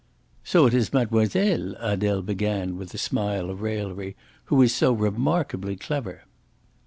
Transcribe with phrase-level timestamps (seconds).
[0.43, 5.75] "So it is mademoiselle," Adele began, with a smile of raillery, "who is so remarkably
[5.75, 6.23] clever."